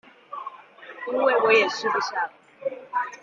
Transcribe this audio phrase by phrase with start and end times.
[1.09, 2.31] 因為我也吃不下了